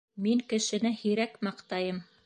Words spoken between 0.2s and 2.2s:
Мин кешене һирәк маҡтайым.